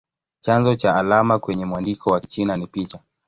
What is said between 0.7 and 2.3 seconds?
cha alama kwenye mwandiko wa